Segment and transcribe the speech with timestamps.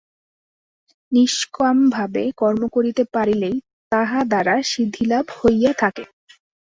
[1.11, 3.55] নিষ্কামভাবে কর্ম করিতে পারিলেই
[3.91, 6.03] তাহা দ্বারা সিদ্ধিলাভ ইহয়া থাকে।